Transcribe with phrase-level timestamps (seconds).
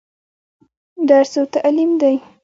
[1.09, 2.13] درس او تعليم دى.